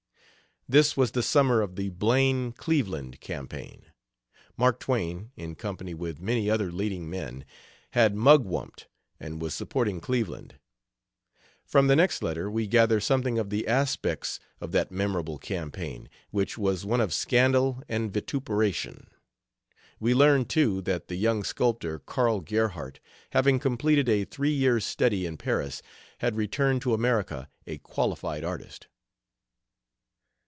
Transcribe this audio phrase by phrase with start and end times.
[0.69, 3.87] This was the summer of the Blaine Cleveland campaign.
[4.55, 7.43] Mark Twain, in company with many other leading men,
[7.89, 8.87] had mugwumped,
[9.19, 10.59] and was supporting Cleveland.
[11.65, 16.57] From the next letter we gather something of the aspects of that memorable campaign, which
[16.57, 19.07] was one of scandal and vituperation.
[19.99, 25.25] We learn, too, that the young sculptor, Karl Gerhardt, having completed a three years' study
[25.25, 25.81] in Paris,
[26.19, 28.87] had returned to America a qualified artist.